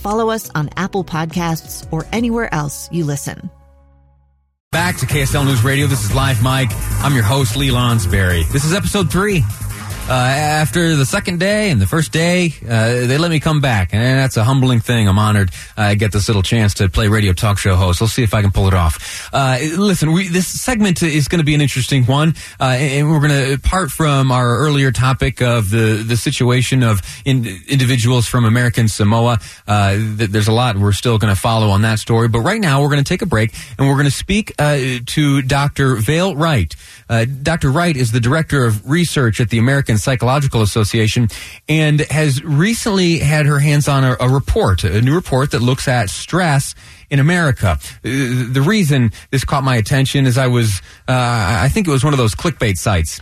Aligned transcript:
follow 0.00 0.30
us 0.30 0.50
on 0.54 0.70
Apple 0.76 1.04
Podcasts, 1.04 1.86
or 1.92 2.06
anywhere 2.12 2.52
else 2.52 2.88
you 2.90 3.04
listen. 3.04 3.50
Back 4.72 4.98
to 4.98 5.06
KSL 5.06 5.44
News 5.46 5.64
Radio. 5.64 5.88
This 5.88 6.04
is 6.04 6.14
Live 6.14 6.42
Mike. 6.44 6.70
I'm 7.02 7.12
your 7.12 7.24
host, 7.24 7.56
Lee 7.56 7.70
Lonsberry. 7.70 8.48
This 8.52 8.64
is 8.64 8.72
episode 8.72 9.10
three. 9.10 9.42
Uh, 10.10 10.14
after 10.14 10.96
the 10.96 11.06
second 11.06 11.38
day 11.38 11.70
and 11.70 11.80
the 11.80 11.86
first 11.86 12.10
day, 12.10 12.52
uh, 12.68 13.06
they 13.06 13.16
let 13.16 13.30
me 13.30 13.38
come 13.38 13.60
back, 13.60 13.94
and 13.94 14.02
that's 14.02 14.36
a 14.36 14.42
humbling 14.42 14.80
thing. 14.80 15.06
I'm 15.06 15.20
honored 15.20 15.52
I 15.76 15.94
get 15.94 16.10
this 16.10 16.26
little 16.26 16.42
chance 16.42 16.74
to 16.74 16.88
play 16.88 17.06
radio 17.06 17.32
talk 17.32 17.58
show 17.58 17.76
host. 17.76 18.00
We'll 18.00 18.08
see 18.08 18.24
if 18.24 18.34
I 18.34 18.42
can 18.42 18.50
pull 18.50 18.66
it 18.66 18.74
off. 18.74 19.30
Uh, 19.32 19.58
listen, 19.78 20.10
we, 20.12 20.26
this 20.26 20.48
segment 20.48 21.00
is 21.04 21.28
going 21.28 21.38
to 21.38 21.44
be 21.44 21.54
an 21.54 21.60
interesting 21.60 22.06
one, 22.06 22.34
uh, 22.58 22.64
and 22.76 23.08
we're 23.08 23.20
going 23.20 23.52
to 23.52 23.58
part 23.62 23.92
from 23.92 24.32
our 24.32 24.58
earlier 24.58 24.90
topic 24.90 25.40
of 25.40 25.70
the 25.70 26.02
the 26.04 26.16
situation 26.16 26.82
of 26.82 27.02
in, 27.24 27.46
individuals 27.68 28.26
from 28.26 28.44
American 28.44 28.88
Samoa. 28.88 29.38
Uh, 29.68 29.94
there's 29.96 30.48
a 30.48 30.52
lot 30.52 30.76
we're 30.76 30.90
still 30.90 31.18
going 31.18 31.32
to 31.32 31.40
follow 31.40 31.68
on 31.68 31.82
that 31.82 32.00
story, 32.00 32.26
but 32.26 32.40
right 32.40 32.60
now 32.60 32.82
we're 32.82 32.88
going 32.88 33.04
to 33.04 33.08
take 33.08 33.22
a 33.22 33.26
break 33.26 33.54
and 33.78 33.86
we're 33.86 33.94
going 33.94 34.06
to 34.06 34.10
speak 34.10 34.56
to 34.56 35.42
Dr. 35.42 35.94
Vaile 35.94 36.34
Wright. 36.34 36.74
Dr. 37.42 37.70
Wright 37.70 37.96
is 37.96 38.10
the 38.10 38.20
director 38.20 38.64
of 38.64 38.90
research 38.90 39.40
at 39.40 39.50
the 39.50 39.58
American 39.58 39.99
Psychological 40.00 40.62
Association 40.62 41.28
and 41.68 42.00
has 42.10 42.42
recently 42.42 43.18
had 43.18 43.46
her 43.46 43.58
hands 43.58 43.88
on 43.88 44.04
a, 44.04 44.16
a 44.20 44.28
report, 44.28 44.84
a 44.84 45.00
new 45.00 45.14
report 45.14 45.52
that 45.52 45.60
looks 45.60 45.88
at 45.88 46.10
stress 46.10 46.74
in 47.10 47.18
America. 47.18 47.78
Uh, 47.80 47.80
the 48.02 48.64
reason 48.64 49.12
this 49.30 49.44
caught 49.44 49.64
my 49.64 49.76
attention 49.76 50.26
is 50.26 50.38
I 50.38 50.46
was, 50.46 50.80
uh, 51.08 51.60
I 51.62 51.68
think 51.68 51.86
it 51.86 51.90
was 51.90 52.04
one 52.04 52.14
of 52.14 52.18
those 52.18 52.34
clickbait 52.34 52.78
sites. 52.78 53.20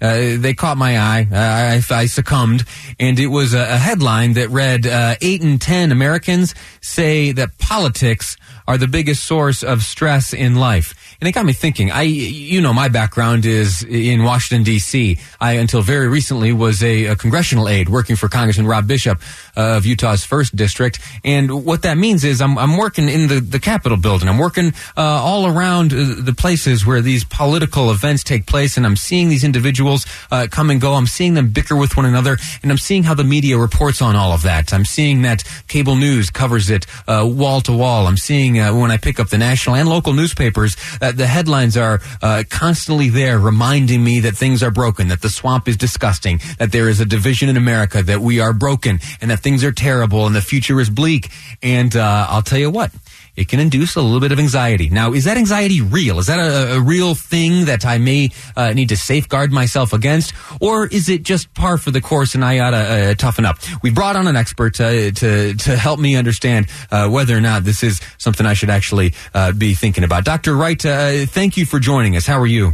Uh, 0.00 0.36
they 0.36 0.54
caught 0.54 0.76
my 0.76 0.98
eye. 0.98 1.26
I, 1.32 1.82
I, 1.90 2.06
succumbed, 2.06 2.64
and 3.00 3.18
it 3.18 3.28
was 3.28 3.54
a, 3.54 3.60
a 3.60 3.78
headline 3.78 4.34
that 4.34 4.50
read: 4.50 4.86
uh, 4.86 5.16
Eight 5.20 5.42
in 5.42 5.58
ten 5.58 5.90
Americans 5.90 6.54
say 6.80 7.32
that 7.32 7.56
politics 7.58 8.36
are 8.68 8.76
the 8.76 8.88
biggest 8.88 9.24
source 9.24 9.62
of 9.62 9.82
stress 9.82 10.32
in 10.32 10.56
life. 10.56 11.16
And 11.20 11.28
it 11.28 11.32
got 11.32 11.46
me 11.46 11.52
thinking. 11.52 11.90
I, 11.90 12.02
you 12.02 12.60
know, 12.60 12.74
my 12.74 12.88
background 12.88 13.46
is 13.46 13.82
in 13.84 14.24
Washington 14.24 14.64
D.C. 14.64 15.18
I, 15.40 15.52
until 15.52 15.82
very 15.82 16.08
recently, 16.08 16.52
was 16.52 16.82
a, 16.82 17.06
a 17.06 17.16
congressional 17.16 17.68
aide 17.68 17.88
working 17.88 18.16
for 18.16 18.28
Congressman 18.28 18.66
Rob 18.66 18.86
Bishop 18.86 19.20
uh, 19.56 19.76
of 19.76 19.86
Utah's 19.86 20.24
first 20.24 20.56
district. 20.56 20.98
And 21.24 21.64
what 21.64 21.82
that 21.82 21.96
means 21.96 22.24
is 22.24 22.42
I'm, 22.42 22.58
I'm 22.58 22.76
working 22.76 23.08
in 23.08 23.28
the, 23.28 23.40
the 23.40 23.60
Capitol 23.60 23.96
building. 23.96 24.28
I'm 24.28 24.38
working 24.38 24.74
uh, 24.96 25.00
all 25.00 25.46
around 25.46 25.92
uh, 25.92 26.16
the 26.18 26.34
places 26.36 26.84
where 26.84 27.00
these 27.00 27.24
political 27.24 27.90
events 27.92 28.24
take 28.24 28.46
place, 28.46 28.76
and 28.76 28.84
I'm 28.84 28.96
seeing 28.96 29.28
these 29.28 29.44
individuals 29.44 29.85
uh, 30.30 30.46
come 30.50 30.70
and 30.70 30.80
go. 30.80 30.94
I'm 30.94 31.06
seeing 31.06 31.34
them 31.34 31.50
bicker 31.50 31.76
with 31.76 31.96
one 31.96 32.06
another, 32.06 32.36
and 32.62 32.70
I'm 32.70 32.78
seeing 32.78 33.04
how 33.04 33.14
the 33.14 33.24
media 33.24 33.58
reports 33.58 34.02
on 34.02 34.16
all 34.16 34.32
of 34.32 34.42
that. 34.42 34.72
I'm 34.72 34.84
seeing 34.84 35.22
that 35.22 35.44
cable 35.68 35.96
news 35.96 36.30
covers 36.30 36.70
it 36.70 36.86
uh, 37.06 37.28
wall 37.30 37.60
to 37.62 37.72
wall. 37.72 38.06
I'm 38.06 38.16
seeing 38.16 38.58
uh, 38.58 38.74
when 38.74 38.90
I 38.90 38.96
pick 38.96 39.20
up 39.20 39.28
the 39.28 39.38
national 39.38 39.76
and 39.76 39.88
local 39.88 40.12
newspapers 40.12 40.76
uh, 41.00 41.12
the 41.12 41.26
headlines 41.26 41.76
are 41.76 42.00
uh, 42.22 42.44
constantly 42.48 43.08
there 43.08 43.38
reminding 43.38 44.02
me 44.02 44.20
that 44.20 44.36
things 44.36 44.62
are 44.62 44.70
broken, 44.70 45.08
that 45.08 45.22
the 45.22 45.28
swamp 45.28 45.68
is 45.68 45.76
disgusting, 45.76 46.40
that 46.58 46.72
there 46.72 46.88
is 46.88 47.00
a 47.00 47.04
division 47.04 47.48
in 47.48 47.56
America, 47.56 48.02
that 48.02 48.20
we 48.20 48.40
are 48.40 48.52
broken, 48.52 48.98
and 49.20 49.30
that 49.30 49.40
things 49.40 49.64
are 49.64 49.72
terrible, 49.72 50.26
and 50.26 50.34
the 50.34 50.40
future 50.40 50.80
is 50.80 50.90
bleak. 50.90 51.30
And 51.62 51.94
uh, 51.96 52.26
I'll 52.28 52.42
tell 52.42 52.58
you 52.58 52.70
what, 52.70 52.92
it 53.36 53.48
can 53.48 53.60
induce 53.60 53.96
a 53.96 54.00
little 54.00 54.20
bit 54.20 54.32
of 54.32 54.38
anxiety. 54.38 54.88
Now, 54.88 55.12
is 55.12 55.24
that 55.24 55.36
anxiety 55.36 55.80
real? 55.80 56.18
Is 56.18 56.26
that 56.26 56.38
a, 56.38 56.76
a 56.76 56.80
real 56.80 57.14
thing 57.14 57.66
that 57.66 57.84
I 57.84 57.98
may 57.98 58.30
uh, 58.56 58.72
need 58.72 58.88
to 58.88 58.96
safeguard 58.96 59.52
myself 59.52 59.92
against? 59.92 60.32
Or 60.60 60.86
is 60.86 61.08
it 61.08 61.22
just 61.22 61.52
par 61.54 61.78
for 61.78 61.90
the 61.90 62.00
course 62.00 62.34
and 62.34 62.44
I 62.44 62.58
ought 62.60 62.70
to 62.70 62.76
uh, 62.76 63.14
toughen 63.14 63.44
up? 63.44 63.58
We 63.82 63.90
brought 63.90 64.16
on 64.16 64.26
an 64.26 64.36
expert 64.36 64.74
to, 64.74 65.12
to, 65.12 65.54
to 65.54 65.76
help 65.76 66.00
me 66.00 66.16
understand 66.16 66.68
uh, 66.90 67.08
whether 67.08 67.36
or 67.36 67.40
not 67.40 67.64
this 67.64 67.82
is 67.82 68.00
something 68.18 68.46
I 68.46 68.54
should 68.54 68.70
actually 68.70 69.14
uh, 69.34 69.52
be 69.52 69.74
thinking 69.74 70.04
about. 70.04 70.24
Dr. 70.24 70.54
Wright, 70.54 70.84
uh, 70.84 71.26
thank 71.26 71.56
you 71.56 71.66
for 71.66 71.78
joining 71.78 72.16
us. 72.16 72.26
How 72.26 72.38
are 72.40 72.46
you? 72.46 72.72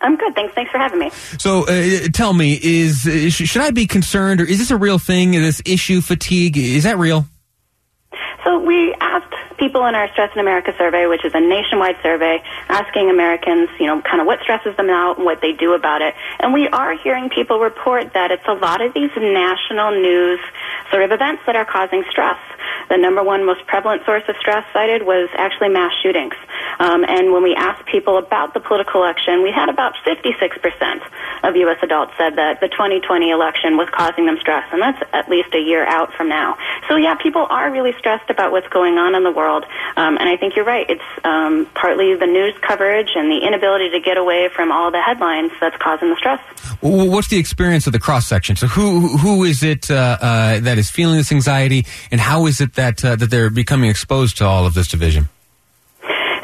I'm 0.00 0.16
good. 0.16 0.34
Thanks. 0.34 0.54
Thanks 0.54 0.70
for 0.70 0.78
having 0.78 0.98
me. 0.98 1.10
So, 1.38 1.66
uh, 1.66 2.08
tell 2.12 2.34
me, 2.34 2.58
is 2.62 3.00
should 3.32 3.62
I 3.62 3.70
be 3.70 3.86
concerned, 3.86 4.42
or 4.42 4.44
is 4.44 4.58
this 4.58 4.70
a 4.70 4.76
real 4.76 4.98
thing? 4.98 5.32
This 5.32 5.62
issue 5.64 6.02
fatigue 6.02 6.58
is 6.58 6.84
that 6.84 6.98
real? 6.98 7.26
So 8.44 8.60
we 8.60 8.94
people 9.66 9.84
in 9.86 9.96
our 9.96 10.08
Stress 10.12 10.30
in 10.32 10.38
America 10.38 10.72
survey, 10.78 11.08
which 11.08 11.24
is 11.24 11.34
a 11.34 11.40
nationwide 11.40 11.96
survey, 12.00 12.40
asking 12.68 13.10
Americans, 13.10 13.68
you 13.80 13.86
know, 13.86 14.00
kind 14.00 14.20
of 14.20 14.26
what 14.26 14.38
stresses 14.38 14.76
them 14.76 14.88
out 14.88 15.16
and 15.16 15.26
what 15.26 15.40
they 15.40 15.52
do 15.52 15.74
about 15.74 16.02
it. 16.02 16.14
And 16.38 16.54
we 16.54 16.68
are 16.68 16.96
hearing 16.96 17.30
people 17.30 17.58
report 17.58 18.12
that 18.14 18.30
it's 18.30 18.46
a 18.46 18.54
lot 18.54 18.80
of 18.80 18.94
these 18.94 19.10
national 19.16 19.90
news 19.90 20.38
sort 20.92 21.02
of 21.02 21.10
events 21.10 21.42
that 21.46 21.56
are 21.56 21.64
causing 21.64 22.04
stress. 22.08 22.38
The 22.88 22.96
number 22.96 23.24
one 23.24 23.44
most 23.44 23.66
prevalent 23.66 24.04
source 24.06 24.22
of 24.28 24.36
stress 24.38 24.64
cited 24.72 25.02
was 25.02 25.28
actually 25.34 25.70
mass 25.70 25.92
shootings. 26.00 26.34
Um, 26.78 27.04
and 27.04 27.32
when 27.32 27.42
we 27.42 27.54
asked 27.54 27.86
people 27.86 28.18
about 28.18 28.54
the 28.54 28.60
political 28.60 29.02
election, 29.02 29.42
we 29.42 29.50
had 29.50 29.68
about 29.68 29.94
56% 30.06 31.02
of 31.42 31.56
U.S. 31.56 31.78
adults 31.82 32.12
said 32.18 32.36
that 32.36 32.60
the 32.60 32.68
2020 32.68 33.30
election 33.30 33.76
was 33.76 33.88
causing 33.90 34.26
them 34.26 34.36
stress, 34.40 34.64
and 34.72 34.80
that's 34.80 35.02
at 35.12 35.28
least 35.28 35.54
a 35.54 35.60
year 35.60 35.86
out 35.86 36.12
from 36.14 36.28
now. 36.28 36.56
So 36.88 36.96
yeah, 36.96 37.14
people 37.16 37.46
are 37.48 37.70
really 37.72 37.92
stressed 37.98 38.30
about 38.30 38.52
what's 38.52 38.68
going 38.68 38.98
on 38.98 39.14
in 39.14 39.24
the 39.24 39.32
world, 39.32 39.55
um, 39.96 40.16
and 40.16 40.28
I 40.28 40.36
think 40.36 40.56
you're 40.56 40.64
right. 40.64 40.86
It's 40.88 41.02
um, 41.24 41.66
partly 41.74 42.14
the 42.14 42.26
news 42.26 42.54
coverage 42.60 43.10
and 43.14 43.30
the 43.30 43.46
inability 43.46 43.90
to 43.90 44.00
get 44.00 44.16
away 44.16 44.48
from 44.54 44.72
all 44.72 44.90
the 44.90 45.00
headlines 45.00 45.52
that's 45.60 45.76
causing 45.78 46.10
the 46.10 46.16
stress. 46.16 46.40
What's 46.80 47.28
the 47.28 47.38
experience 47.38 47.86
of 47.86 47.92
the 47.92 47.98
cross 47.98 48.26
section? 48.26 48.56
So 48.56 48.66
who 48.66 49.16
who 49.18 49.44
is 49.44 49.62
it 49.62 49.90
uh, 49.90 50.18
uh, 50.20 50.60
that 50.60 50.78
is 50.78 50.90
feeling 50.90 51.16
this 51.16 51.32
anxiety, 51.32 51.86
and 52.10 52.20
how 52.20 52.46
is 52.46 52.60
it 52.60 52.74
that 52.74 53.04
uh, 53.04 53.16
that 53.16 53.30
they're 53.30 53.50
becoming 53.50 53.90
exposed 53.90 54.38
to 54.38 54.44
all 54.44 54.66
of 54.66 54.74
this 54.74 54.88
division? 54.88 55.28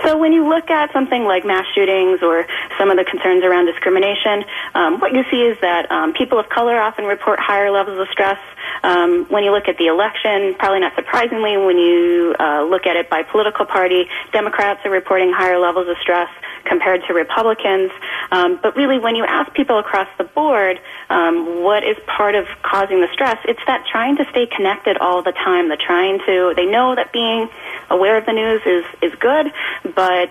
So 0.04 0.18
when 0.18 0.32
you 0.32 0.48
look 0.48 0.68
at 0.68 0.92
something 0.92 1.24
like 1.24 1.46
mass 1.46 1.64
shootings 1.74 2.20
or 2.22 2.44
some 2.78 2.90
of 2.90 2.96
the 2.96 3.04
concerns 3.04 3.44
around 3.44 3.66
discrimination, 3.66 4.44
um, 4.74 5.00
what 5.00 5.14
you 5.14 5.22
see 5.30 5.42
is 5.42 5.56
that 5.60 5.90
um, 5.90 6.12
people 6.12 6.38
of 6.38 6.48
color 6.48 6.78
often 6.80 7.04
report 7.04 7.38
higher 7.38 7.70
levels 7.70 7.98
of 7.98 8.08
stress. 8.10 8.38
Um, 8.82 9.26
when 9.30 9.44
you 9.44 9.52
look 9.52 9.68
at 9.68 9.78
the 9.78 9.86
election, 9.86 10.54
probably 10.58 10.80
not 10.80 10.94
surprisingly, 10.96 11.56
when 11.56 11.78
you 11.78 12.31
uh, 12.62 12.68
look 12.68 12.86
at 12.86 12.96
it 12.96 13.10
by 13.10 13.22
political 13.22 13.66
party, 13.66 14.08
Democrats 14.32 14.80
are 14.84 14.90
reporting 14.90 15.32
higher 15.32 15.58
levels 15.58 15.88
of 15.88 15.96
stress 15.98 16.28
compared 16.64 17.02
to 17.06 17.14
Republicans. 17.14 17.90
Um, 18.30 18.58
but 18.62 18.76
really, 18.76 18.98
when 18.98 19.16
you 19.16 19.24
ask 19.24 19.52
people 19.54 19.78
across 19.78 20.08
the 20.18 20.24
board 20.24 20.80
um, 21.10 21.62
what 21.62 21.84
is 21.84 21.96
part 22.06 22.34
of 22.34 22.46
causing 22.62 23.00
the 23.00 23.08
stress, 23.12 23.38
it's 23.44 23.60
that 23.66 23.86
trying 23.86 24.16
to 24.16 24.24
stay 24.30 24.46
connected 24.46 24.96
all 24.98 25.22
the 25.22 25.32
time. 25.32 25.68
The 25.68 25.76
trying 25.76 26.20
to, 26.26 26.54
they 26.56 26.66
know 26.66 26.94
that 26.94 27.12
being 27.12 27.48
aware 27.90 28.16
of 28.16 28.26
the 28.26 28.32
news 28.32 28.62
is 28.64 28.84
is 29.02 29.18
good, 29.18 29.52
but 29.94 30.30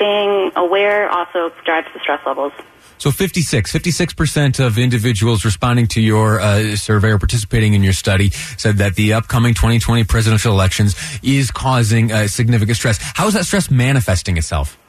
staying 0.00 0.52
aware 0.56 1.10
also 1.10 1.52
drives 1.64 1.86
the 1.92 2.00
stress 2.00 2.24
levels. 2.24 2.52
So 2.96 3.10
56, 3.10 3.72
56% 3.72 4.64
of 4.64 4.78
individuals 4.78 5.44
responding 5.44 5.86
to 5.88 6.00
your 6.00 6.40
uh, 6.40 6.76
survey 6.76 7.10
or 7.10 7.18
participating 7.18 7.74
in 7.74 7.82
your 7.82 7.92
study 7.92 8.30
said 8.30 8.76
that 8.76 8.94
the 8.94 9.14
upcoming 9.14 9.54
2020 9.54 10.04
presidential 10.04 10.52
elections 10.52 10.96
is 11.22 11.50
causing 11.50 12.12
uh, 12.12 12.26
significant 12.28 12.76
stress. 12.76 12.98
How 13.14 13.26
is 13.26 13.34
that 13.34 13.44
stress 13.44 13.70
manifesting 13.70 14.36
itself? 14.36 14.79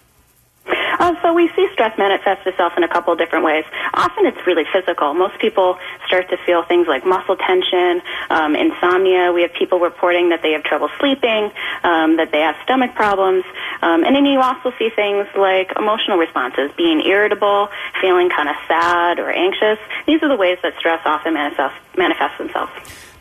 So 1.21 1.33
we 1.33 1.49
see 1.55 1.67
stress 1.73 1.97
manifest 1.97 2.45
itself 2.47 2.73
in 2.77 2.83
a 2.83 2.87
couple 2.87 3.13
of 3.13 3.19
different 3.19 3.45
ways. 3.45 3.65
Often 3.93 4.25
it's 4.25 4.45
really 4.45 4.65
physical. 4.71 5.13
Most 5.13 5.39
people 5.39 5.77
start 6.07 6.29
to 6.29 6.37
feel 6.45 6.63
things 6.63 6.87
like 6.87 7.05
muscle 7.05 7.35
tension, 7.35 8.01
um, 8.29 8.55
insomnia. 8.55 9.31
We 9.31 9.41
have 9.41 9.53
people 9.53 9.79
reporting 9.79 10.29
that 10.29 10.41
they 10.41 10.51
have 10.53 10.63
trouble 10.63 10.89
sleeping, 10.99 11.51
um, 11.83 12.17
that 12.17 12.29
they 12.31 12.39
have 12.39 12.55
stomach 12.63 12.95
problems. 12.95 13.43
Um, 13.81 14.03
and 14.03 14.15
then 14.15 14.25
you 14.25 14.39
also 14.39 14.71
see 14.77 14.89
things 14.95 15.27
like 15.35 15.71
emotional 15.77 16.17
responses, 16.17 16.71
being 16.77 17.01
irritable, 17.01 17.69
feeling 18.01 18.29
kind 18.29 18.49
of 18.49 18.55
sad 18.67 19.19
or 19.19 19.29
anxious. 19.29 19.79
These 20.07 20.21
are 20.23 20.29
the 20.29 20.37
ways 20.37 20.57
that 20.63 20.73
stress 20.77 21.01
often 21.05 21.33
manifests, 21.33 21.77
manifests 21.97 22.37
themselves. 22.37 22.71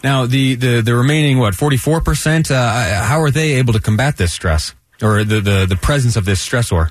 Now, 0.02 0.26
the, 0.26 0.54
the, 0.54 0.81
the 0.81 0.94
remaining, 0.94 1.38
what, 1.38 1.54
44%, 1.54 2.50
uh, 2.50 3.02
how 3.04 3.20
are 3.20 3.31
they 3.31 3.54
able 3.54 3.75
to 3.75 3.81
combat 3.81 4.16
this 4.16 4.32
stress? 4.32 4.75
Or 5.02 5.25
the, 5.25 5.40
the, 5.40 5.66
the 5.66 5.76
presence 5.76 6.16
of 6.16 6.25
this 6.25 6.46
stressor? 6.46 6.90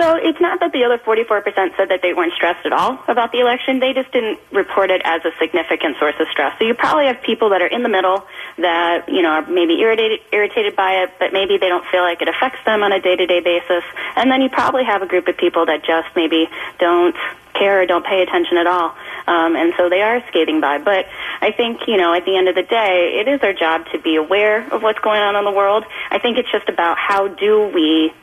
So 0.00 0.16
it's 0.16 0.40
not 0.40 0.60
that 0.60 0.72
the 0.72 0.82
other 0.84 0.96
44% 0.96 1.44
said 1.76 1.90
that 1.90 2.00
they 2.00 2.14
weren't 2.14 2.32
stressed 2.32 2.64
at 2.64 2.72
all 2.72 3.04
about 3.06 3.32
the 3.32 3.40
election. 3.40 3.80
They 3.80 3.92
just 3.92 4.10
didn't 4.12 4.40
report 4.50 4.90
it 4.90 5.02
as 5.04 5.20
a 5.26 5.30
significant 5.38 5.98
source 5.98 6.14
of 6.18 6.26
stress. 6.32 6.58
So 6.58 6.64
you 6.64 6.72
probably 6.72 7.04
have 7.04 7.20
people 7.20 7.50
that 7.50 7.60
are 7.60 7.66
in 7.66 7.82
the 7.82 7.90
middle 7.90 8.24
that, 8.56 9.10
you 9.10 9.20
know, 9.20 9.28
are 9.28 9.46
maybe 9.46 9.78
irritated, 9.78 10.20
irritated 10.32 10.74
by 10.74 11.04
it, 11.04 11.12
but 11.18 11.34
maybe 11.34 11.58
they 11.58 11.68
don't 11.68 11.84
feel 11.92 12.00
like 12.00 12.22
it 12.22 12.28
affects 12.28 12.64
them 12.64 12.82
on 12.82 12.92
a 12.92 13.00
day-to-day 13.00 13.40
basis. 13.40 13.84
And 14.16 14.30
then 14.30 14.40
you 14.40 14.48
probably 14.48 14.84
have 14.84 15.02
a 15.02 15.06
group 15.06 15.28
of 15.28 15.36
people 15.36 15.66
that 15.66 15.84
just 15.84 16.08
maybe 16.16 16.48
don't 16.78 17.14
care 17.52 17.82
or 17.82 17.84
don't 17.84 18.06
pay 18.06 18.22
attention 18.22 18.56
at 18.56 18.66
all. 18.66 18.96
Um, 19.26 19.54
and 19.54 19.74
so 19.76 19.90
they 19.90 20.00
are 20.00 20.26
skating 20.28 20.62
by. 20.62 20.78
But 20.78 21.08
I 21.42 21.52
think, 21.52 21.86
you 21.86 21.98
know, 21.98 22.14
at 22.14 22.24
the 22.24 22.38
end 22.38 22.48
of 22.48 22.54
the 22.54 22.62
day, 22.62 23.20
it 23.20 23.28
is 23.28 23.42
our 23.42 23.52
job 23.52 23.84
to 23.92 23.98
be 23.98 24.16
aware 24.16 24.66
of 24.72 24.82
what's 24.82 25.00
going 25.00 25.20
on 25.20 25.36
in 25.36 25.44
the 25.44 25.52
world. 25.52 25.84
I 26.10 26.18
think 26.18 26.38
it's 26.38 26.50
just 26.50 26.70
about 26.70 26.96
how 26.96 27.28
do 27.28 27.68
we 27.74 28.14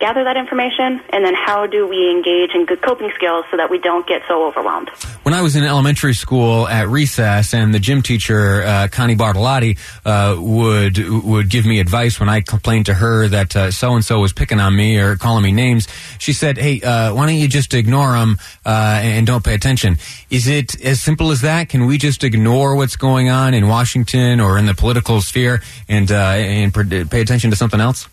gather 0.00 0.22
that 0.24 0.36
information, 0.36 1.00
and 1.10 1.24
then 1.24 1.34
how 1.34 1.66
do 1.66 1.86
we 1.86 2.10
engage 2.10 2.54
in 2.54 2.64
good 2.66 2.80
coping 2.82 3.10
skills 3.16 3.44
so 3.50 3.56
that 3.56 3.68
we 3.68 3.78
don't 3.78 4.06
get 4.06 4.22
so 4.28 4.46
overwhelmed. 4.46 4.88
When 5.24 5.34
I 5.34 5.42
was 5.42 5.56
in 5.56 5.64
elementary 5.64 6.14
school 6.14 6.68
at 6.68 6.88
recess, 6.88 7.52
and 7.52 7.74
the 7.74 7.80
gym 7.80 8.02
teacher 8.02 8.62
uh, 8.62 8.88
Connie 8.90 9.16
Bartolotti 9.16 9.78
uh, 10.04 10.36
would 10.40 10.98
would 11.24 11.50
give 11.50 11.66
me 11.66 11.80
advice 11.80 12.20
when 12.20 12.28
I 12.28 12.40
complained 12.40 12.86
to 12.86 12.94
her 12.94 13.28
that 13.28 13.72
so 13.74 13.94
and 13.94 14.04
so 14.04 14.20
was 14.20 14.32
picking 14.32 14.60
on 14.60 14.74
me 14.74 14.98
or 14.98 15.16
calling 15.16 15.42
me 15.42 15.52
names, 15.52 15.88
she 16.18 16.32
said, 16.32 16.58
"Hey, 16.58 16.80
uh, 16.80 17.12
why 17.14 17.26
don't 17.26 17.36
you 17.36 17.48
just 17.48 17.74
ignore 17.74 18.12
them 18.12 18.38
uh, 18.64 19.00
and 19.02 19.26
don't 19.26 19.44
pay 19.44 19.54
attention?" 19.54 19.98
Is 20.30 20.46
it 20.46 20.80
as 20.84 21.00
simple 21.00 21.30
as 21.30 21.40
that? 21.40 21.68
Can 21.68 21.86
we 21.86 21.98
just 21.98 22.22
ignore 22.22 22.76
what's 22.76 22.96
going 22.96 23.28
on 23.28 23.52
in 23.52 23.66
Washington 23.66 24.40
or 24.40 24.58
in 24.58 24.66
the 24.66 24.74
political 24.74 25.20
sphere 25.20 25.60
and 25.88 26.10
uh, 26.12 26.14
and 26.14 26.72
pay 27.10 27.20
attention 27.20 27.50
to 27.50 27.56
something 27.56 27.80
else? 27.80 28.08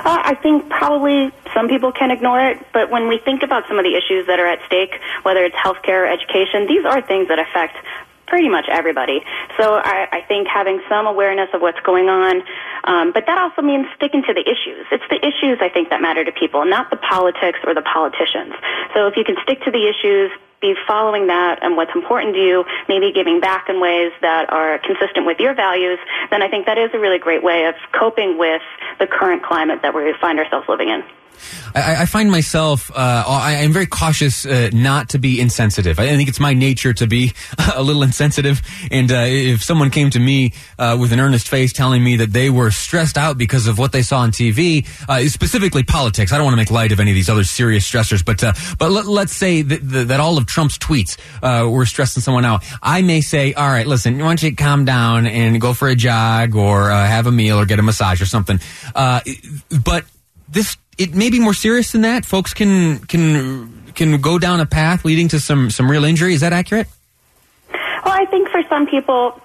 Uh, 0.00 0.32
I 0.32 0.34
think 0.34 0.70
probably 0.70 1.30
some 1.52 1.68
people 1.68 1.92
can 1.92 2.10
ignore 2.10 2.40
it, 2.40 2.66
but 2.72 2.90
when 2.90 3.06
we 3.06 3.18
think 3.18 3.42
about 3.42 3.68
some 3.68 3.78
of 3.78 3.84
the 3.84 3.94
issues 3.94 4.26
that 4.28 4.40
are 4.40 4.46
at 4.46 4.64
stake, 4.64 4.98
whether 5.22 5.44
it's 5.44 5.56
healthcare 5.56 6.04
or 6.04 6.06
education, 6.06 6.66
these 6.66 6.84
are 6.86 7.02
things 7.02 7.28
that 7.28 7.38
affect 7.38 7.76
pretty 8.26 8.48
much 8.48 8.64
everybody. 8.70 9.20
So 9.58 9.74
I, 9.74 10.08
I 10.10 10.20
think 10.22 10.46
having 10.48 10.80
some 10.88 11.06
awareness 11.06 11.50
of 11.52 11.60
what's 11.60 11.80
going 11.80 12.08
on, 12.08 12.42
um, 12.84 13.12
but 13.12 13.26
that 13.26 13.36
also 13.36 13.60
means 13.60 13.86
sticking 13.96 14.22
to 14.22 14.32
the 14.32 14.40
issues. 14.40 14.86
It's 14.90 15.04
the 15.10 15.20
issues 15.20 15.58
I 15.60 15.68
think 15.68 15.90
that 15.90 16.00
matter 16.00 16.24
to 16.24 16.32
people, 16.32 16.64
not 16.64 16.88
the 16.88 16.96
politics 16.96 17.58
or 17.66 17.74
the 17.74 17.82
politicians. 17.82 18.54
So 18.94 19.06
if 19.06 19.16
you 19.16 19.24
can 19.24 19.36
stick 19.42 19.60
to 19.64 19.70
the 19.70 19.84
issues, 19.84 20.30
be 20.60 20.74
following 20.86 21.26
that 21.28 21.60
and 21.62 21.76
what's 21.76 21.94
important 21.94 22.34
to 22.34 22.40
you, 22.40 22.64
maybe 22.88 23.12
giving 23.12 23.40
back 23.40 23.68
in 23.68 23.80
ways 23.80 24.12
that 24.20 24.52
are 24.52 24.78
consistent 24.78 25.26
with 25.26 25.38
your 25.38 25.54
values, 25.54 25.98
then 26.30 26.42
I 26.42 26.48
think 26.48 26.66
that 26.66 26.78
is 26.78 26.90
a 26.92 26.98
really 26.98 27.18
great 27.18 27.42
way 27.42 27.66
of 27.66 27.74
coping 27.92 28.38
with 28.38 28.62
the 28.98 29.06
current 29.06 29.42
climate 29.42 29.80
that 29.82 29.94
we 29.94 30.12
find 30.20 30.38
ourselves 30.38 30.68
living 30.68 30.88
in. 30.88 31.02
I, 31.74 32.02
I 32.02 32.06
find 32.06 32.30
myself, 32.30 32.90
uh, 32.90 33.24
I, 33.26 33.52
am 33.54 33.72
very 33.72 33.86
cautious 33.86 34.44
uh, 34.44 34.70
not 34.72 35.10
to 35.10 35.18
be 35.18 35.40
insensitive. 35.40 35.98
I 35.98 36.08
think 36.08 36.28
it's 36.28 36.40
my 36.40 36.54
nature 36.54 36.92
to 36.94 37.06
be 37.06 37.32
a 37.74 37.82
little 37.82 38.02
insensitive. 38.02 38.62
And 38.90 39.10
uh, 39.10 39.24
if 39.26 39.62
someone 39.62 39.90
came 39.90 40.10
to 40.10 40.18
me 40.18 40.52
uh, 40.78 40.96
with 41.00 41.12
an 41.12 41.20
earnest 41.20 41.48
face 41.48 41.72
telling 41.72 42.02
me 42.02 42.16
that 42.16 42.32
they 42.32 42.50
were 42.50 42.70
stressed 42.70 43.16
out 43.16 43.38
because 43.38 43.66
of 43.66 43.78
what 43.78 43.92
they 43.92 44.02
saw 44.02 44.18
on 44.18 44.30
TV, 44.30 44.86
uh, 45.08 45.20
specifically 45.28 45.82
politics, 45.82 46.32
I 46.32 46.36
don't 46.36 46.44
want 46.44 46.54
to 46.54 46.58
make 46.58 46.70
light 46.70 46.92
of 46.92 47.00
any 47.00 47.10
of 47.10 47.14
these 47.14 47.28
other 47.30 47.44
serious 47.44 47.88
stressors, 47.88 48.24
but 48.24 48.42
uh, 48.42 48.52
but 48.78 48.90
let, 48.90 49.06
us 49.06 49.32
say 49.32 49.62
that, 49.62 50.08
that, 50.08 50.20
all 50.20 50.38
of 50.38 50.46
Trump's 50.46 50.78
tweets 50.78 51.16
were 51.70 51.86
stressing 51.86 52.22
someone 52.22 52.44
out. 52.44 52.64
I 52.82 53.02
may 53.02 53.20
say, 53.20 53.52
all 53.54 53.68
right, 53.68 53.86
listen, 53.86 54.18
why 54.18 54.26
don't 54.26 54.42
you 54.42 54.54
calm 54.54 54.84
down 54.84 55.26
and 55.26 55.60
go 55.60 55.72
for 55.72 55.88
a 55.88 55.94
jog 55.94 56.54
or 56.54 56.90
have 56.90 57.26
a 57.26 57.32
meal 57.32 57.58
or 57.58 57.66
get 57.66 57.78
a 57.78 57.82
massage 57.82 58.20
or 58.20 58.26
something. 58.26 58.60
but 58.94 60.04
this 60.48 60.76
it 61.00 61.14
may 61.14 61.30
be 61.30 61.40
more 61.40 61.54
serious 61.54 61.92
than 61.92 62.02
that. 62.02 62.26
Folks 62.26 62.52
can 62.52 62.98
can 63.06 63.90
can 63.94 64.20
go 64.20 64.38
down 64.38 64.60
a 64.60 64.66
path 64.66 65.04
leading 65.04 65.28
to 65.28 65.40
some 65.40 65.70
some 65.70 65.90
real 65.90 66.04
injury. 66.04 66.34
Is 66.34 66.42
that 66.42 66.52
accurate? 66.52 66.86
Well, 68.04 68.14
I 68.14 68.26
think 68.26 68.50
for 68.50 68.62
some 68.68 68.86
people, 68.86 69.40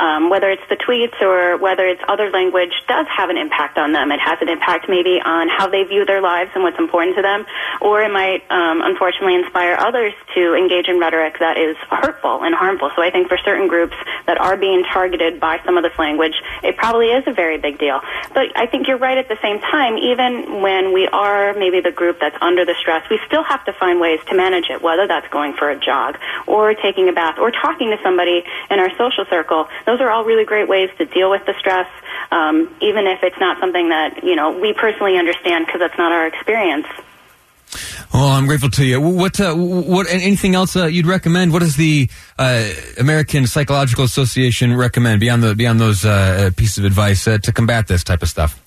um, 0.00 0.30
whether 0.30 0.48
it's 0.50 0.62
the 0.68 0.76
tweets 0.76 1.20
or 1.20 1.56
whether 1.58 1.86
it's 1.86 2.02
other 2.08 2.30
language, 2.30 2.72
does 2.86 3.06
have 3.08 3.30
an 3.30 3.36
impact 3.36 3.78
on 3.78 3.92
them. 3.92 4.12
It 4.12 4.20
has 4.20 4.38
an 4.40 4.48
impact 4.48 4.88
maybe 4.88 5.20
on 5.24 5.48
how 5.48 5.68
they 5.68 5.84
view 5.84 6.04
their 6.04 6.20
lives 6.20 6.50
and 6.54 6.62
what's 6.62 6.78
important 6.78 7.16
to 7.16 7.22
them, 7.22 7.46
or 7.80 8.02
it 8.02 8.12
might 8.12 8.42
um, 8.50 8.82
unfortunately 8.82 9.34
inspire 9.34 9.76
others 9.78 10.12
to 10.34 10.54
engage 10.54 10.88
in 10.88 10.98
rhetoric 10.98 11.38
that 11.40 11.56
is 11.56 11.76
hurtful 11.90 12.42
and 12.42 12.54
harmful. 12.54 12.90
So 12.96 13.02
I 13.02 13.10
think 13.10 13.28
for 13.28 13.38
certain 13.38 13.68
groups 13.68 13.96
that 14.26 14.38
are 14.40 14.56
being 14.56 14.84
targeted 14.84 15.40
by 15.40 15.60
some 15.64 15.76
of 15.76 15.82
this 15.82 15.98
language, 15.98 16.34
it 16.62 16.76
probably 16.76 17.08
is 17.08 17.24
a 17.26 17.32
very 17.32 17.58
big 17.58 17.78
deal. 17.78 18.00
But 18.34 18.56
I 18.56 18.66
think 18.66 18.88
you're 18.88 18.98
right 18.98 19.18
at 19.18 19.28
the 19.28 19.38
same 19.42 19.60
time, 19.60 19.98
even 19.98 20.62
when 20.62 20.92
we 20.92 21.08
are 21.08 21.54
maybe 21.54 21.80
the 21.80 21.92
group 21.92 22.18
that's 22.20 22.36
under 22.40 22.64
the 22.64 22.74
stress, 22.80 23.08
we 23.10 23.18
still 23.26 23.42
have 23.42 23.64
to 23.64 23.72
find 23.72 24.00
ways 24.00 24.20
to 24.28 24.34
manage 24.34 24.70
it, 24.70 24.82
whether 24.82 25.06
that's 25.06 25.28
going 25.28 25.54
for 25.54 25.70
a 25.70 25.78
jog 25.78 26.18
or 26.46 26.74
taking 26.74 27.08
a 27.08 27.12
bath 27.12 27.38
or 27.38 27.50
talking 27.50 27.90
to 27.90 27.98
somebody 28.02 28.44
in 28.70 28.78
our 28.78 28.90
social 28.96 29.24
circle 29.26 29.68
those 29.88 30.02
are 30.02 30.10
all 30.10 30.24
really 30.24 30.44
great 30.44 30.68
ways 30.68 30.90
to 30.98 31.06
deal 31.06 31.30
with 31.30 31.46
the 31.46 31.54
stress, 31.58 31.88
um, 32.30 32.68
even 32.82 33.06
if 33.06 33.22
it's 33.22 33.40
not 33.40 33.58
something 33.58 33.88
that 33.88 34.22
you 34.22 34.36
know 34.36 34.52
we 34.52 34.74
personally 34.74 35.16
understand 35.16 35.64
because 35.64 35.80
that's 35.80 35.96
not 35.96 36.12
our 36.12 36.26
experience. 36.26 36.86
Well, 38.12 38.28
I'm 38.28 38.46
grateful 38.46 38.70
to 38.70 38.84
you. 38.84 39.00
What, 39.00 39.38
uh, 39.38 39.54
what, 39.54 40.06
anything 40.10 40.54
else 40.54 40.74
uh, 40.74 40.86
you'd 40.86 41.06
recommend? 41.06 41.52
What 41.52 41.58
does 41.60 41.76
the 41.76 42.08
uh, 42.38 42.70
American 42.98 43.46
Psychological 43.46 44.04
Association 44.04 44.74
recommend 44.74 45.20
beyond 45.20 45.42
the 45.42 45.54
beyond 45.54 45.78
those 45.80 46.04
uh, 46.04 46.50
pieces 46.56 46.78
of 46.78 46.84
advice 46.84 47.26
uh, 47.26 47.38
to 47.38 47.52
combat 47.52 47.86
this 47.86 48.04
type 48.04 48.22
of 48.22 48.28
stuff? 48.28 48.60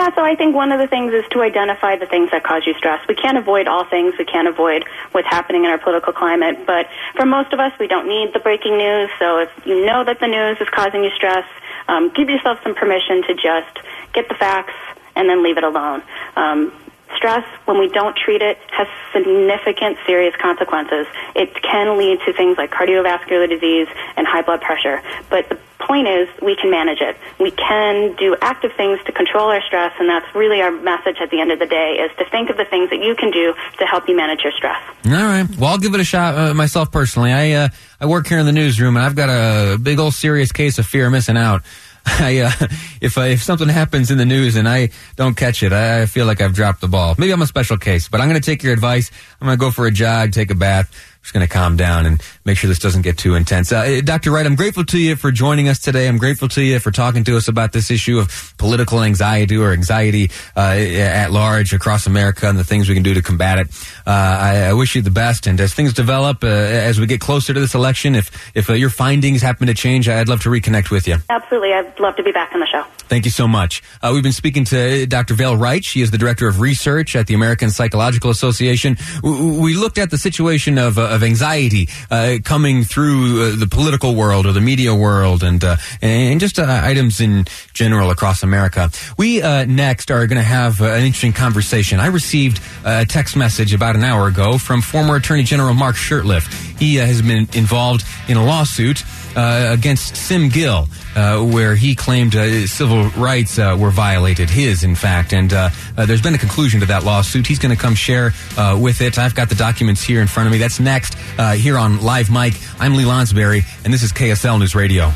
Yeah, 0.00 0.14
so 0.14 0.24
I 0.24 0.34
think 0.34 0.54
one 0.54 0.72
of 0.72 0.80
the 0.80 0.86
things 0.86 1.12
is 1.12 1.26
to 1.32 1.42
identify 1.42 1.94
the 1.94 2.06
things 2.06 2.30
that 2.30 2.42
cause 2.42 2.62
you 2.66 2.72
stress. 2.72 3.06
We 3.06 3.14
can't 3.14 3.36
avoid 3.36 3.68
all 3.68 3.84
things. 3.84 4.14
We 4.18 4.24
can't 4.24 4.48
avoid 4.48 4.86
what's 5.12 5.28
happening 5.28 5.66
in 5.66 5.70
our 5.70 5.76
political 5.76 6.14
climate. 6.14 6.64
But 6.66 6.86
for 7.16 7.26
most 7.26 7.52
of 7.52 7.60
us, 7.60 7.78
we 7.78 7.86
don't 7.86 8.08
need 8.08 8.32
the 8.32 8.38
breaking 8.38 8.78
news. 8.78 9.10
So 9.18 9.40
if 9.40 9.50
you 9.66 9.84
know 9.84 10.02
that 10.02 10.18
the 10.18 10.26
news 10.26 10.56
is 10.58 10.68
causing 10.70 11.04
you 11.04 11.10
stress, 11.10 11.44
um, 11.88 12.08
give 12.14 12.30
yourself 12.30 12.60
some 12.62 12.74
permission 12.74 13.22
to 13.24 13.34
just 13.34 13.76
get 14.14 14.26
the 14.30 14.34
facts 14.36 14.72
and 15.16 15.28
then 15.28 15.44
leave 15.44 15.58
it 15.58 15.64
alone. 15.64 16.02
Um, 16.34 16.72
stress, 17.16 17.44
when 17.64 17.78
we 17.78 17.88
don't 17.88 18.16
treat 18.16 18.42
it, 18.42 18.58
has 18.70 18.88
significant 19.12 19.98
serious 20.06 20.34
consequences. 20.36 21.06
It 21.34 21.54
can 21.62 21.98
lead 21.98 22.20
to 22.26 22.32
things 22.32 22.58
like 22.58 22.70
cardiovascular 22.70 23.48
disease 23.48 23.88
and 24.16 24.26
high 24.26 24.42
blood 24.42 24.60
pressure. 24.60 25.02
But 25.28 25.48
the 25.48 25.58
point 25.78 26.08
is, 26.08 26.28
we 26.42 26.56
can 26.56 26.70
manage 26.70 27.00
it. 27.00 27.16
We 27.38 27.50
can 27.50 28.14
do 28.16 28.36
active 28.40 28.72
things 28.76 29.00
to 29.06 29.12
control 29.12 29.48
our 29.48 29.62
stress, 29.62 29.92
and 29.98 30.08
that's 30.08 30.32
really 30.34 30.60
our 30.60 30.70
message 30.70 31.16
at 31.20 31.30
the 31.30 31.40
end 31.40 31.50
of 31.52 31.58
the 31.58 31.66
day: 31.66 31.98
is 32.00 32.10
to 32.18 32.24
think 32.30 32.50
of 32.50 32.56
the 32.56 32.64
things 32.64 32.90
that 32.90 33.00
you 33.00 33.14
can 33.14 33.30
do 33.30 33.54
to 33.78 33.86
help 33.86 34.08
you 34.08 34.16
manage 34.16 34.42
your 34.42 34.52
stress. 34.52 34.80
All 35.06 35.12
right. 35.12 35.46
Well, 35.56 35.70
I'll 35.70 35.78
give 35.78 35.94
it 35.94 36.00
a 36.00 36.04
shot 36.04 36.36
uh, 36.36 36.54
myself 36.54 36.90
personally. 36.92 37.32
I 37.32 37.52
uh, 37.52 37.68
I 38.00 38.06
work 38.06 38.26
here 38.26 38.38
in 38.38 38.46
the 38.46 38.52
newsroom, 38.52 38.96
and 38.96 39.04
I've 39.04 39.16
got 39.16 39.28
a 39.28 39.78
big 39.78 39.98
old 39.98 40.14
serious 40.14 40.52
case 40.52 40.78
of 40.78 40.86
fear 40.86 41.10
missing 41.10 41.36
out. 41.36 41.62
I, 42.06 42.38
uh, 42.40 42.66
if 43.00 43.18
uh, 43.18 43.22
if 43.22 43.42
something 43.42 43.68
happens 43.68 44.10
in 44.10 44.18
the 44.18 44.24
news 44.24 44.56
and 44.56 44.68
I 44.68 44.90
don't 45.16 45.36
catch 45.36 45.62
it, 45.62 45.72
I, 45.72 46.02
I 46.02 46.06
feel 46.06 46.26
like 46.26 46.40
I've 46.40 46.54
dropped 46.54 46.80
the 46.80 46.88
ball. 46.88 47.14
Maybe 47.18 47.32
I'm 47.32 47.42
a 47.42 47.46
special 47.46 47.76
case, 47.76 48.08
but 48.08 48.20
I'm 48.20 48.28
going 48.28 48.40
to 48.40 48.44
take 48.44 48.62
your 48.62 48.72
advice. 48.72 49.10
I'm 49.40 49.46
going 49.46 49.58
to 49.58 49.60
go 49.60 49.70
for 49.70 49.86
a 49.86 49.90
jog, 49.90 50.32
take 50.32 50.50
a 50.50 50.54
bath, 50.54 50.90
just 51.22 51.34
going 51.34 51.46
to 51.46 51.52
calm 51.52 51.76
down 51.76 52.06
and 52.06 52.22
make 52.44 52.56
sure 52.56 52.68
this 52.68 52.78
doesn't 52.78 53.02
get 53.02 53.18
too 53.18 53.34
intense. 53.34 53.70
Uh, 53.72 54.00
Dr. 54.02 54.30
Wright, 54.30 54.46
I'm 54.46 54.56
grateful 54.56 54.84
to 54.86 54.98
you 54.98 55.16
for 55.16 55.30
joining 55.30 55.68
us 55.68 55.78
today. 55.78 56.08
I'm 56.08 56.18
grateful 56.18 56.48
to 56.48 56.62
you 56.62 56.78
for 56.78 56.90
talking 56.90 57.24
to 57.24 57.36
us 57.36 57.48
about 57.48 57.72
this 57.72 57.90
issue 57.90 58.18
of 58.18 58.54
political 58.56 59.02
anxiety 59.02 59.56
or 59.56 59.72
anxiety 59.72 60.30
uh, 60.56 60.60
at 60.60 61.30
large 61.30 61.72
across 61.72 62.06
America 62.06 62.48
and 62.48 62.58
the 62.58 62.64
things 62.64 62.88
we 62.88 62.94
can 62.94 63.02
do 63.02 63.14
to 63.14 63.22
combat 63.22 63.58
it. 63.58 63.68
Uh, 64.06 64.10
I, 64.10 64.56
I, 64.68 64.72
wish 64.72 64.96
you 64.96 65.02
the 65.02 65.10
best. 65.10 65.46
And 65.46 65.60
as 65.60 65.74
things 65.74 65.92
develop, 65.92 66.42
uh, 66.42 66.46
as 66.48 66.98
we 66.98 67.06
get 67.06 67.20
closer 67.20 67.52
to 67.52 67.60
this 67.60 67.74
election, 67.74 68.14
if 68.14 68.50
if 68.56 68.70
uh, 68.70 68.72
your 68.72 68.90
findings 68.90 69.42
happen 69.42 69.66
to 69.66 69.74
change, 69.74 70.08
I'd 70.08 70.28
love 70.28 70.42
to 70.42 70.48
reconnect 70.48 70.90
with 70.90 71.06
you. 71.06 71.16
Absolutely, 71.28 71.72
I'd 71.72 72.00
love 72.00 72.16
to 72.16 72.22
be 72.22 72.32
back 72.32 72.52
on 72.54 72.60
the 72.60 72.66
show. 72.66 72.84
Thank 73.10 73.24
you 73.24 73.30
so 73.30 73.48
much. 73.48 73.82
Uh, 74.02 74.12
we've 74.14 74.22
been 74.22 74.32
speaking 74.32 74.64
to 74.66 75.04
Dr. 75.06 75.34
Vaile 75.34 75.56
Wright. 75.56 75.84
She 75.84 76.00
is 76.00 76.12
the 76.12 76.18
director 76.18 76.46
of 76.46 76.60
research 76.60 77.16
at 77.16 77.26
the 77.26 77.34
American 77.34 77.70
Psychological 77.70 78.30
Association. 78.30 78.96
We 79.22 79.74
looked 79.74 79.98
at 79.98 80.10
the 80.10 80.18
situation 80.18 80.78
of, 80.78 80.96
of 81.10 81.22
anxiety 81.22 81.88
uh, 82.10 82.38
coming 82.44 82.84
through 82.84 83.42
uh, 83.42 83.56
the 83.56 83.66
political 83.66 84.14
world 84.14 84.46
or 84.46 84.52
the 84.52 84.60
media 84.60 84.94
world 84.94 85.42
and 85.42 85.62
uh, 85.62 85.76
and 86.00 86.40
just 86.40 86.58
uh, 86.58 86.80
items 86.82 87.20
in 87.20 87.44
general 87.72 88.10
across 88.10 88.42
America. 88.42 88.90
We 89.18 89.40
next 89.40 90.10
are 90.10 90.26
going 90.26 90.38
to 90.38 90.42
have 90.42 90.80
an 90.80 91.02
interesting 91.02 91.32
conversation. 91.32 92.00
I 92.00 92.06
received 92.06 92.60
a 92.84 93.04
text 93.04 93.36
message 93.36 93.74
about 93.74 93.96
an 93.96 94.04
hour 94.04 94.28
ago 94.28 94.58
from 94.58 94.80
former 94.82 95.16
Attorney 95.16 95.42
General 95.42 95.74
Mark 95.74 95.96
Shurtleff. 95.96 96.46
He 96.78 96.96
has 96.96 97.22
been 97.22 97.48
involved 97.54 98.04
in 98.28 98.36
a 98.36 98.44
lawsuit 98.44 99.02
against 99.36 100.16
Sim 100.16 100.48
Gill 100.48 100.88
uh, 101.16 101.42
where 101.42 101.74
he 101.74 101.94
claimed 101.94 102.34
uh, 102.34 102.66
civil 102.66 103.08
rights 103.10 103.58
uh, 103.58 103.76
were 103.78 103.90
violated, 103.90 104.48
his, 104.50 104.84
in 104.84 104.94
fact. 104.94 105.32
And 105.32 105.52
uh, 105.52 105.70
uh, 105.96 106.06
there's 106.06 106.22
been 106.22 106.34
a 106.34 106.38
conclusion 106.38 106.80
to 106.80 106.86
that 106.86 107.04
lawsuit. 107.04 107.46
He's 107.46 107.58
going 107.58 107.74
to 107.74 107.80
come 107.80 107.94
share 107.94 108.32
uh, 108.56 108.78
with 108.80 109.00
it. 109.00 109.18
I've 109.18 109.34
got 109.34 109.48
the 109.48 109.54
documents 109.54 110.02
here 110.02 110.20
in 110.20 110.28
front 110.28 110.46
of 110.46 110.52
me. 110.52 110.58
That's 110.58 110.80
next 110.80 111.14
here 111.58 111.78
on 111.78 112.00
Live 112.02 112.30
Mike. 112.30 112.54
I'm 112.78 112.94
Lee 112.94 113.04
Lonsberry, 113.04 113.64
and 113.84 113.92
this 113.92 114.02
is 114.02 114.12
KSL 114.12 114.58
News 114.58 114.74
Radio. 114.74 115.12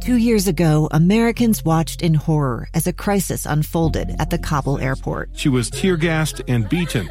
Two 0.00 0.16
years 0.16 0.48
ago, 0.48 0.88
Americans 0.90 1.62
watched 1.64 2.00
in 2.00 2.14
horror 2.14 2.68
as 2.72 2.86
a 2.86 2.94
crisis 2.94 3.44
unfolded 3.44 4.16
at 4.18 4.30
the 4.30 4.38
Kabul 4.38 4.78
airport. 4.78 5.30
She 5.34 5.50
was 5.50 5.68
tear 5.68 5.98
gassed 5.98 6.40
and 6.48 6.66
beaten. 6.66 7.10